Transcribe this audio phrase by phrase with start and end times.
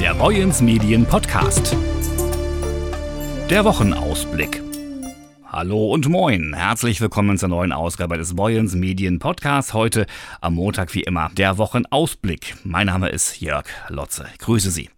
[0.00, 1.74] Der Boyens Medien Podcast.
[3.48, 4.62] Der Wochenausblick.
[5.46, 6.52] Hallo und moin.
[6.54, 9.72] Herzlich willkommen zur neuen Ausgabe des Boyens Medien Podcasts.
[9.72, 10.06] Heute
[10.42, 12.56] am Montag wie immer der Wochenausblick.
[12.62, 14.26] Mein Name ist Jörg Lotze.
[14.34, 14.90] Ich grüße Sie.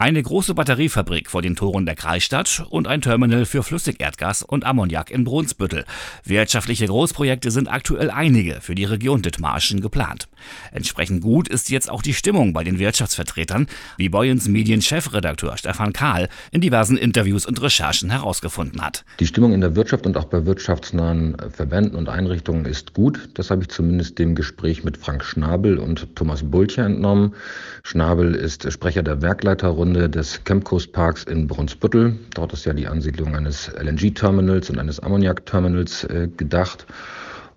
[0.00, 5.10] Eine große Batteriefabrik vor den Toren der Kreisstadt und ein Terminal für Flüssigerdgas und Ammoniak
[5.10, 5.84] in Brunsbüttel.
[6.24, 10.28] Wirtschaftliche Großprojekte sind aktuell einige für die Region Dithmarschen geplant.
[10.72, 13.66] Entsprechend gut ist jetzt auch die Stimmung bei den Wirtschaftsvertretern,
[13.98, 19.04] wie Boyens Medienchefredakteur Stefan Kahl in diversen Interviews und Recherchen herausgefunden hat.
[19.18, 23.28] Die Stimmung in der Wirtschaft und auch bei wirtschaftsnahen Verbänden und Einrichtungen ist gut.
[23.34, 27.34] Das habe ich zumindest dem Gespräch mit Frank Schnabel und Thomas Bulcher entnommen.
[27.82, 32.16] Schnabel ist Sprecher der Werkleiterrunde Runde des Chemcoast Parks in Brunsbüttel.
[32.34, 36.86] Dort ist ja die Ansiedlung eines LNG-Terminals und eines Ammoniak-Terminals äh, gedacht.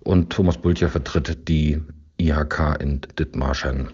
[0.02, 1.80] Und Thomas Bulcher vertritt die
[2.18, 3.90] IHK in Dithmarschen.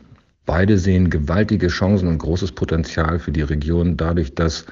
[0.47, 4.65] Beide sehen gewaltige Chancen und großes Potenzial für die Region dadurch, dass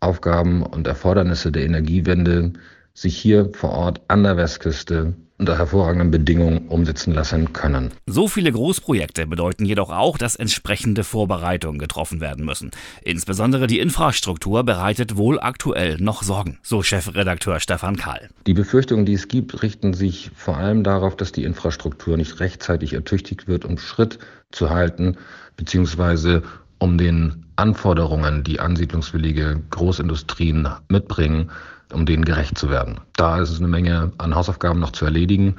[0.00, 2.54] Aufgaben und Erfordernisse der Energiewende
[2.92, 7.92] sich hier vor Ort an der Westküste unter hervorragenden Bedingungen umsetzen lassen können.
[8.06, 12.70] So viele Großprojekte bedeuten jedoch auch, dass entsprechende Vorbereitungen getroffen werden müssen.
[13.02, 18.28] Insbesondere die Infrastruktur bereitet wohl aktuell noch Sorgen, so Chefredakteur Stefan Kahl.
[18.46, 22.94] Die Befürchtungen, die es gibt, richten sich vor allem darauf, dass die Infrastruktur nicht rechtzeitig
[22.94, 24.18] ertüchtigt wird, um Schritt
[24.52, 25.16] zu halten,
[25.56, 26.42] beziehungsweise
[26.78, 31.50] um den Anforderungen, die ansiedlungswillige Großindustrien mitbringen,
[31.92, 33.00] um denen gerecht zu werden.
[33.16, 35.56] Da ist es eine Menge an Hausaufgaben noch zu erledigen.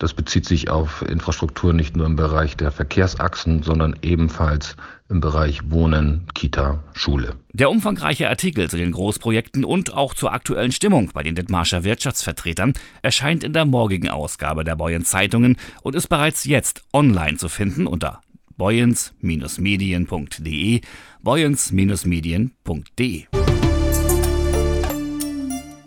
[0.00, 4.76] Das bezieht sich auf Infrastruktur nicht nur im Bereich der Verkehrsachsen, sondern ebenfalls
[5.10, 7.34] im Bereich Wohnen, Kita, Schule.
[7.52, 12.72] Der umfangreiche Artikel zu den Großprojekten und auch zur aktuellen Stimmung bei den Dithmarscher Wirtschaftsvertretern
[13.02, 17.86] erscheint in der morgigen Ausgabe der Boyen Zeitungen und ist bereits jetzt online zu finden
[17.86, 18.22] unter
[18.56, 20.80] boyens-medien.de,
[21.22, 23.39] boyens-medien.de.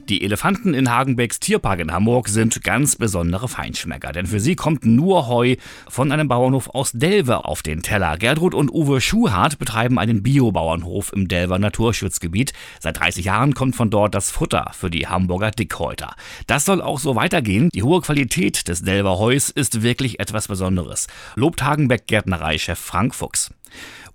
[0.10, 4.86] Die Elefanten in Hagenbecks Tierpark in Hamburg sind ganz besondere Feinschmecker, denn für sie kommt
[4.86, 5.56] nur Heu
[5.88, 8.18] von einem Bauernhof aus Delver auf den Teller.
[8.18, 12.52] Gertrud und Uwe Schuhart betreiben einen Biobauernhof im Delver Naturschutzgebiet.
[12.82, 16.16] Seit 30 Jahren kommt von dort das Futter für die Hamburger Dickhäuter.
[16.48, 17.70] Das soll auch so weitergehen.
[17.74, 23.52] Die hohe Qualität des Delver Heus ist wirklich etwas Besonderes, lobt Hagenbeck Gärtnereichef Frank Fuchs.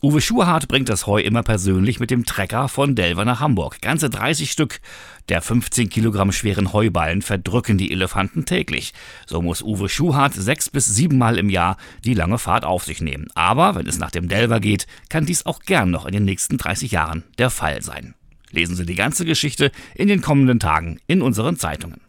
[0.01, 3.81] Uwe Schuhart bringt das Heu immer persönlich mit dem Trecker von Delver nach Hamburg.
[3.81, 4.81] Ganze 30 Stück
[5.29, 8.95] der 15 Kilogramm schweren Heuballen verdrücken die Elefanten täglich.
[9.27, 13.27] So muss Uwe Schuhart sechs bis siebenmal im Jahr die lange Fahrt auf sich nehmen.
[13.35, 16.59] Aber wenn es nach dem Delver geht, kann dies auch gern noch in den nächsten
[16.59, 18.15] 30 Jahren der Fall sein.
[18.53, 22.01] Lesen Sie die ganze Geschichte in den kommenden Tagen in unseren Zeitungen.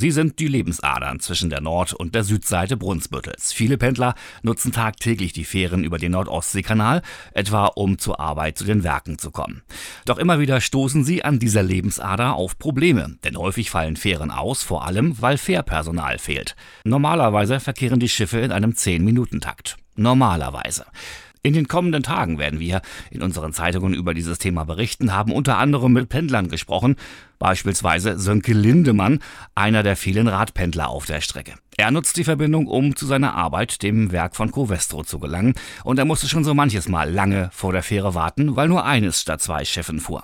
[0.00, 3.52] Sie sind die Lebensadern zwischen der Nord- und der Südseite Brunsbüttels.
[3.52, 7.02] Viele Pendler nutzen tagtäglich die Fähren über den Nordostseekanal,
[7.34, 9.60] etwa um zur Arbeit zu den Werken zu kommen.
[10.06, 14.62] Doch immer wieder stoßen sie an dieser Lebensader auf Probleme, denn häufig fallen Fähren aus,
[14.62, 16.56] vor allem weil Fährpersonal fehlt.
[16.84, 19.76] Normalerweise verkehren die Schiffe in einem 10-Minuten-Takt.
[19.96, 20.86] Normalerweise.
[21.42, 25.56] In den kommenden Tagen werden wir in unseren Zeitungen über dieses Thema berichten, haben unter
[25.56, 26.96] anderem mit Pendlern gesprochen,
[27.38, 29.20] beispielsweise Sönke Lindemann,
[29.54, 31.54] einer der vielen Radpendler auf der Strecke.
[31.78, 35.98] Er nutzt die Verbindung, um zu seiner Arbeit, dem Werk von Covestro, zu gelangen, und
[35.98, 39.40] er musste schon so manches Mal lange vor der Fähre warten, weil nur eines statt
[39.40, 40.22] zwei Schiffen fuhr.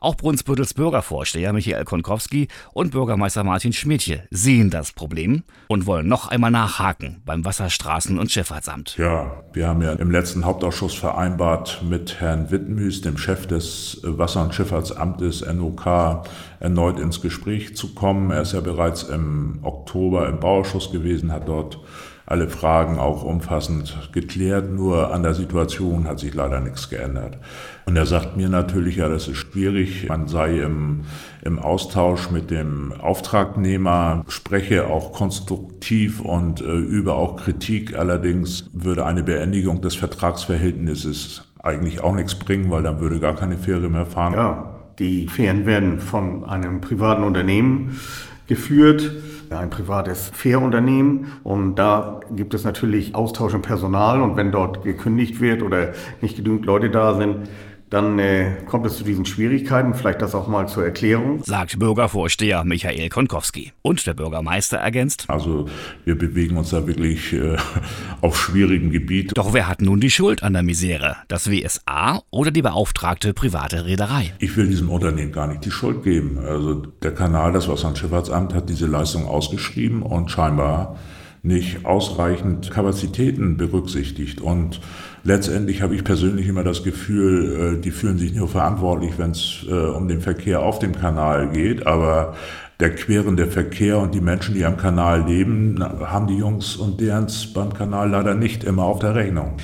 [0.00, 6.28] Auch Brunsbüttels Bürgervorsteher Michael Konkowski und Bürgermeister Martin Schmidtje sehen das Problem und wollen noch
[6.28, 8.96] einmal nachhaken beim Wasserstraßen- und Schifffahrtsamt.
[8.98, 14.42] Ja, wir haben ja im letzten Hauptausschuss vereinbart, mit Herrn Wittenmüß, dem Chef des Wasser-
[14.44, 16.24] und Schifffahrtsamtes NOK,
[16.60, 18.30] erneut ins Gespräch zu kommen.
[18.30, 21.78] Er ist ja bereits im Oktober im Bauausschuss gewesen, hat dort
[22.26, 24.72] alle Fragen auch umfassend geklärt.
[24.72, 27.38] Nur an der Situation hat sich leider nichts geändert.
[27.86, 30.08] Und er sagt mir natürlich, ja, das ist schwierig.
[30.08, 31.02] Man sei im,
[31.42, 37.96] im Austausch mit dem Auftragnehmer, spreche auch konstruktiv und äh, übe auch Kritik.
[37.96, 43.56] Allerdings würde eine Beendigung des Vertragsverhältnisses eigentlich auch nichts bringen, weil dann würde gar keine
[43.56, 44.34] Fähre mehr fahren.
[44.34, 48.00] Ja, die Fähren werden von einem privaten Unternehmen
[48.46, 49.10] geführt.
[49.50, 51.26] Ein privates Fährunternehmen.
[51.44, 54.20] Und da gibt es natürlich Austausch im Personal.
[54.22, 57.48] Und wenn dort gekündigt wird oder nicht genügend Leute da sind,
[57.90, 59.94] dann äh, kommt es zu diesen Schwierigkeiten.
[59.94, 61.42] Vielleicht das auch mal zur Erklärung.
[61.44, 63.72] Sagt Bürgervorsteher Michael Konkowski.
[63.82, 65.26] Und der Bürgermeister ergänzt.
[65.28, 65.68] Also
[66.04, 67.56] wir bewegen uns da wirklich äh,
[68.20, 69.32] auf schwierigem Gebiet.
[69.36, 71.16] Doch wer hat nun die Schuld an der Misere?
[71.28, 74.34] Das WSA oder die beauftragte private Reederei?
[74.40, 76.38] Ich will diesem Unternehmen gar nicht die Schuld geben.
[76.38, 80.96] Also der Kanal, das Wasser- und Schifffahrtsamt, hat diese Leistung ausgeschrieben und scheinbar
[81.46, 84.40] nicht ausreichend Kapazitäten berücksichtigt.
[84.40, 84.80] Und
[85.26, 89.66] letztendlich habe ich persönlich immer das Gefühl, äh, die fühlen sich nur verantwortlich, wenn es
[89.68, 92.34] äh, um den Verkehr auf dem Kanal geht, aber
[92.80, 97.52] der querende Verkehr und die Menschen, die am Kanal leben, haben die Jungs und derens
[97.52, 99.56] beim Kanal leider nicht immer auf der Rechnung.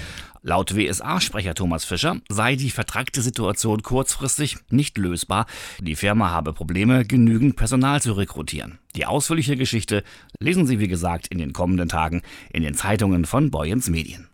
[0.45, 5.47] Laut WSA-Sprecher Thomas Fischer sei die vertragte Situation kurzfristig nicht lösbar.
[5.81, 8.81] Die Firma habe Probleme, genügend Personal zu rekrutieren.
[8.97, 10.03] Die ausführliche Geschichte
[10.41, 12.23] lesen Sie, wie gesagt, in den kommenden Tagen
[12.53, 14.27] in den Zeitungen von Boyens Medien.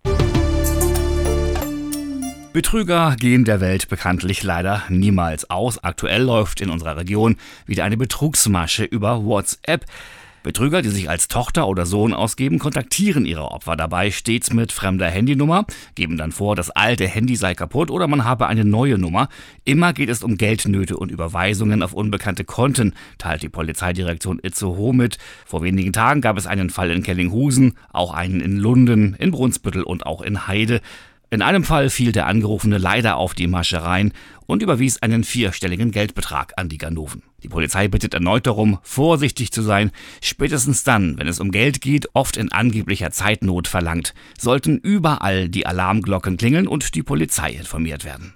[2.59, 5.79] Betrüger gehen der Welt bekanntlich leider niemals aus.
[5.85, 9.85] Aktuell läuft in unserer Region wieder eine Betrugsmasche über WhatsApp.
[10.43, 15.09] Betrüger, die sich als Tochter oder Sohn ausgeben, kontaktieren ihre Opfer dabei stets mit fremder
[15.09, 19.29] Handynummer, geben dann vor, das alte Handy sei kaputt oder man habe eine neue Nummer.
[19.65, 25.19] Immer geht es um Geldnöte und Überweisungen auf unbekannte Konten, teilt die Polizeidirektion Itzehoe mit.
[25.47, 29.85] Vor wenigen Tagen gab es einen Fall in Kellinghusen, auch einen in Lunden, in Brunsbüttel
[29.85, 30.81] und auch in Heide.
[31.31, 34.13] In einem Fall fiel der Angerufene leider auf die Masche rein
[34.47, 37.23] und überwies einen vierstelligen Geldbetrag an die Ganoven.
[37.43, 39.91] Die Polizei bittet erneut darum, vorsichtig zu sein.
[40.23, 45.67] Spätestens dann, wenn es um Geld geht, oft in angeblicher Zeitnot verlangt, sollten überall die
[45.67, 48.33] Alarmglocken klingeln und die Polizei informiert werden.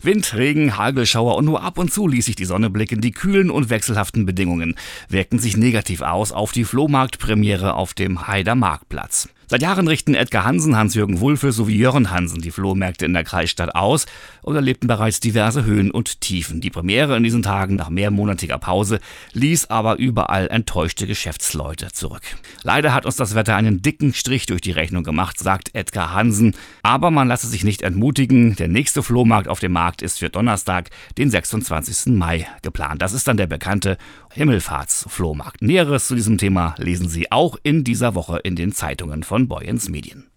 [0.00, 3.00] Wind, Regen, Hagelschauer und nur ab und zu ließ sich die Sonne blicken.
[3.00, 4.76] Die kühlen und wechselhaften Bedingungen
[5.08, 9.28] wirkten sich negativ aus auf die Flohmarktpremiere auf dem Haider Marktplatz.
[9.46, 13.74] Seit Jahren richten Edgar Hansen, Hans-Jürgen Wulfe sowie Jörn Hansen die Flohmärkte in der Kreisstadt
[13.74, 14.06] aus
[14.40, 16.62] und erlebten bereits diverse Höhen und Tiefen.
[16.62, 19.00] Die Premiere in diesen Tagen nach mehrmonatiger Pause
[19.32, 22.22] ließ aber überall enttäuschte Geschäftsleute zurück.
[22.62, 26.54] Leider hat uns das Wetter einen dicken Strich durch die Rechnung gemacht, sagt Edgar Hansen.
[26.82, 28.56] Aber man lasse sich nicht entmutigen.
[28.56, 30.88] Der nächste Flohmarkt auf dem Markt ist für Donnerstag,
[31.18, 32.14] den 26.
[32.14, 33.02] Mai, geplant.
[33.02, 33.98] Das ist dann der bekannte
[34.32, 35.62] Himmelfahrtsflohmarkt.
[35.62, 39.88] Näheres zu diesem Thema lesen Sie auch in dieser Woche in den Zeitungen von Boyens
[39.88, 40.30] Medien.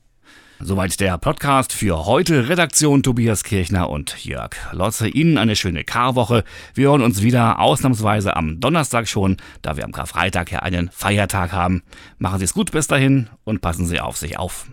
[0.60, 2.50] Soweit der Podcast für heute.
[2.50, 5.08] Redaktion Tobias Kirchner und Jörg Lotze.
[5.08, 6.44] Ihnen eine schöne Karwoche.
[6.74, 11.52] Wir hören uns wieder ausnahmsweise am Donnerstag schon, da wir am Karfreitag ja einen Feiertag
[11.52, 11.84] haben.
[12.18, 14.66] Machen Sie es gut bis dahin und passen Sie auf sich auf.